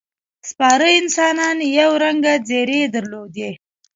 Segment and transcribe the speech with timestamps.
[0.49, 3.51] سپاره انسانان یو رنګه ځېرې درلودې.